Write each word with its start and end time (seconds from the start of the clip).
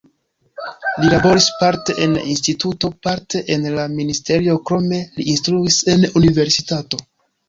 Li 1.01 1.09
laboris 1.13 1.49
parte 1.57 1.93
en 2.05 2.15
instituto, 2.31 2.89
parte 3.07 3.41
en 3.55 3.67
la 3.75 3.83
ministerio, 3.97 4.55
krome 4.71 5.03
li 5.19 5.27
instruis 5.35 5.79
en 5.95 6.07
universitato. 6.23 7.01